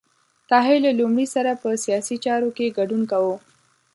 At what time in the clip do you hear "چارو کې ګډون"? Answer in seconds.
2.25-3.01